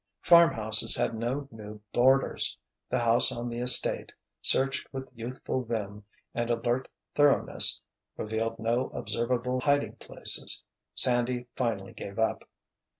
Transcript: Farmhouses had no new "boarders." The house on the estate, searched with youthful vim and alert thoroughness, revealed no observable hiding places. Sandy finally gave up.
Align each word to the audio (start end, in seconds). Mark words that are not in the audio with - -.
Farmhouses 0.23 0.95
had 0.95 1.13
no 1.13 1.47
new 1.51 1.79
"boarders." 1.93 2.57
The 2.89 2.97
house 2.97 3.31
on 3.31 3.49
the 3.49 3.59
estate, 3.59 4.11
searched 4.41 4.91
with 4.91 5.07
youthful 5.13 5.63
vim 5.63 6.05
and 6.33 6.49
alert 6.49 6.87
thoroughness, 7.13 7.83
revealed 8.17 8.57
no 8.57 8.87
observable 8.95 9.59
hiding 9.59 9.97
places. 9.97 10.63
Sandy 10.95 11.45
finally 11.55 11.93
gave 11.93 12.17
up. 12.17 12.49